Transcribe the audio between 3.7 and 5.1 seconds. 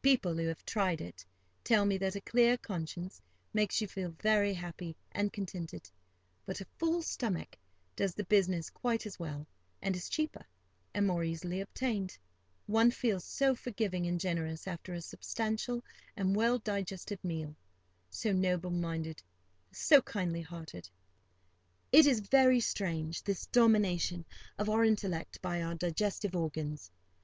you very happy